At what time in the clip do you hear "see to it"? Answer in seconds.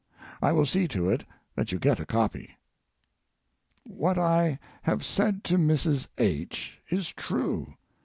0.65-1.25